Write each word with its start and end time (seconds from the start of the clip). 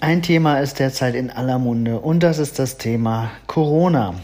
Ein 0.00 0.22
Thema 0.22 0.60
ist 0.60 0.78
derzeit 0.78 1.14
in 1.14 1.30
aller 1.30 1.58
Munde 1.58 1.98
und 1.98 2.22
das 2.22 2.38
ist 2.38 2.58
das 2.58 2.76
Thema 2.76 3.30
Corona. 3.46 4.14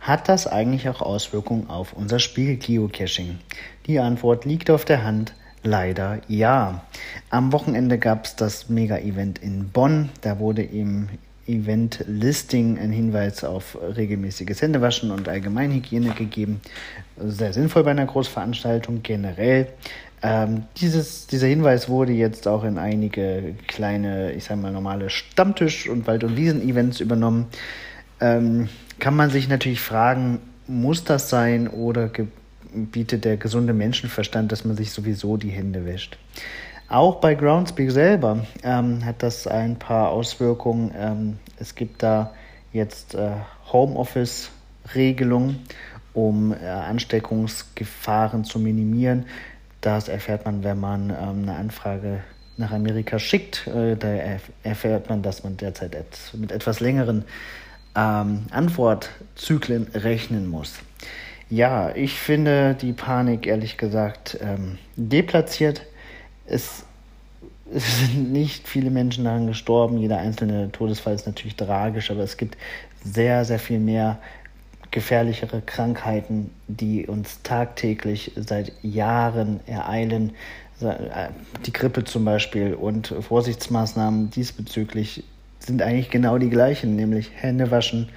Hat 0.00 0.28
das 0.28 0.46
eigentlich 0.46 0.88
auch 0.88 1.00
Auswirkungen 1.00 1.68
auf 1.68 1.94
unser 1.94 2.18
Spiel 2.18 2.56
Geocaching? 2.56 3.38
Die 3.86 3.98
Antwort 3.98 4.44
liegt 4.44 4.70
auf 4.70 4.84
der 4.84 5.04
Hand. 5.04 5.34
Leider 5.62 6.20
ja. 6.28 6.82
Am 7.28 7.52
Wochenende 7.52 7.98
gab 7.98 8.26
es 8.26 8.36
das 8.36 8.68
Mega-Event 8.68 9.38
in 9.40 9.70
Bonn. 9.70 10.10
Da 10.20 10.38
wurde 10.38 10.62
im 10.62 11.08
Event-Listing 11.46 12.78
ein 12.78 12.90
Hinweis 12.90 13.44
auf 13.44 13.76
regelmäßiges 13.96 14.62
Händewaschen 14.62 15.10
und 15.10 15.28
Allgemeinhygiene 15.28 16.10
gegeben. 16.10 16.60
Sehr 17.18 17.52
sinnvoll 17.52 17.84
bei 17.84 17.92
einer 17.92 18.06
Großveranstaltung 18.06 19.02
generell. 19.02 19.68
Ähm, 20.22 20.64
dieses, 20.78 21.26
dieser 21.26 21.46
Hinweis 21.46 21.88
wurde 21.88 22.12
jetzt 22.12 22.48
auch 22.48 22.64
in 22.64 22.78
einige 22.78 23.54
kleine, 23.66 24.32
ich 24.32 24.44
sage 24.44 24.60
mal 24.60 24.72
normale 24.72 25.10
Stammtisch- 25.10 25.88
und 25.88 26.06
Wald- 26.06 26.24
und 26.24 26.36
Wiesen-Events 26.36 27.00
übernommen. 27.00 27.46
Ähm, 28.20 28.68
kann 28.98 29.14
man 29.14 29.30
sich 29.30 29.48
natürlich 29.48 29.80
fragen, 29.80 30.40
muss 30.66 31.04
das 31.04 31.28
sein 31.28 31.68
oder 31.68 32.10
bietet 32.72 33.24
der 33.24 33.36
gesunde 33.36 33.72
Menschenverstand, 33.72 34.50
dass 34.52 34.64
man 34.64 34.76
sich 34.76 34.90
sowieso 34.90 35.36
die 35.36 35.50
Hände 35.50 35.84
wäscht? 35.84 36.18
Auch 36.88 37.16
bei 37.16 37.34
Groundspeak 37.34 37.90
selber 37.90 38.46
ähm, 38.62 39.04
hat 39.04 39.22
das 39.22 39.48
ein 39.48 39.76
paar 39.76 40.10
Auswirkungen. 40.10 40.92
Ähm, 40.96 41.38
es 41.58 41.74
gibt 41.74 42.02
da 42.02 42.32
jetzt 42.72 43.14
äh, 43.16 43.30
Homeoffice-Regelungen, 43.72 45.64
um 46.14 46.52
äh, 46.52 46.64
Ansteckungsgefahren 46.64 48.44
zu 48.44 48.60
minimieren. 48.60 49.26
Das 49.80 50.08
erfährt 50.08 50.44
man, 50.44 50.62
wenn 50.62 50.78
man 50.78 51.10
ähm, 51.10 51.42
eine 51.42 51.56
Anfrage 51.56 52.20
nach 52.56 52.70
Amerika 52.70 53.18
schickt. 53.18 53.66
Äh, 53.66 53.96
da 53.96 54.38
erfährt 54.62 55.08
man, 55.08 55.22
dass 55.22 55.42
man 55.42 55.56
derzeit 55.56 55.94
et 55.96 56.34
mit 56.34 56.52
etwas 56.52 56.78
längeren 56.78 57.24
ähm, 57.96 58.46
Antwortzyklen 58.50 59.88
rechnen 59.92 60.48
muss. 60.48 60.74
Ja, 61.48 61.94
ich 61.94 62.14
finde 62.14 62.76
die 62.80 62.92
Panik 62.92 63.46
ehrlich 63.46 63.76
gesagt 63.76 64.38
ähm, 64.40 64.78
deplatziert. 64.96 65.82
Es, 66.46 66.84
es 67.72 67.98
sind 68.00 68.32
nicht 68.32 68.66
viele 68.66 68.90
Menschen 68.90 69.24
daran 69.24 69.46
gestorben. 69.46 69.98
Jeder 69.98 70.18
einzelne 70.18 70.70
Todesfall 70.72 71.14
ist 71.14 71.26
natürlich 71.26 71.56
tragisch, 71.56 72.10
aber 72.10 72.22
es 72.22 72.36
gibt 72.36 72.56
sehr, 73.04 73.44
sehr 73.44 73.58
viel 73.58 73.78
mehr 73.78 74.18
gefährlichere 74.90 75.60
Krankheiten, 75.60 76.50
die 76.68 77.06
uns 77.06 77.42
tagtäglich 77.42 78.32
seit 78.36 78.72
Jahren 78.82 79.60
ereilen. 79.66 80.32
Die 81.66 81.72
Grippe 81.72 82.04
zum 82.04 82.24
Beispiel 82.24 82.74
und 82.74 83.08
Vorsichtsmaßnahmen 83.08 84.30
diesbezüglich 84.30 85.24
sind 85.58 85.82
eigentlich 85.82 86.10
genau 86.10 86.38
die 86.38 86.50
gleichen, 86.50 86.96
nämlich 86.96 87.30
Hände 87.34 87.70
waschen, 87.70 88.08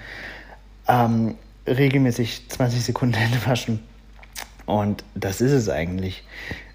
ähm, 0.87 1.35
regelmäßig 1.67 2.47
20 2.49 2.83
Sekunden 2.83 3.15
Hände 3.15 3.45
waschen. 3.45 3.79
Und 4.65 5.03
das 5.15 5.41
ist 5.41 5.51
es 5.51 5.67
eigentlich. 5.67 6.23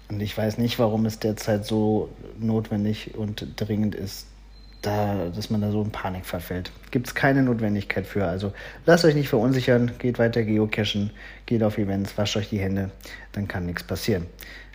Und 0.09 0.21
ich 0.21 0.37
weiß 0.37 0.57
nicht, 0.57 0.77
warum 0.79 1.05
es 1.05 1.19
derzeit 1.19 1.65
so 1.65 2.09
notwendig 2.39 3.15
und 3.15 3.47
dringend 3.55 3.95
ist, 3.95 4.27
da, 4.81 5.29
dass 5.35 5.49
man 5.49 5.61
da 5.61 5.71
so 5.71 5.81
in 5.81 5.91
Panik 5.91 6.25
verfällt. 6.25 6.71
Gibt 6.91 7.07
es 7.07 7.15
keine 7.15 7.41
Notwendigkeit 7.41 8.05
für. 8.05 8.27
Also 8.27 8.53
lasst 8.85 9.03
euch 9.03 9.15
nicht 9.15 9.29
verunsichern, 9.29 9.91
geht 9.97 10.19
weiter 10.19 10.43
geocachen, 10.43 11.09
geht 11.45 11.63
auf 11.63 11.77
Events, 11.77 12.17
wascht 12.17 12.37
euch 12.37 12.49
die 12.49 12.59
Hände, 12.59 12.91
dann 13.31 13.47
kann 13.47 13.65
nichts 13.65 13.83
passieren. 13.83 14.27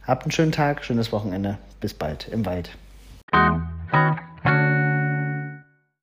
Habt 0.07 0.25
einen 0.25 0.33
schönen 0.33 0.53
Tag, 0.53 0.85
schönes 0.85 1.13
Wochenende, 1.13 1.59
bis 1.81 1.95
bald 1.95 2.29
im 2.29 2.45
Wald. 2.45 2.71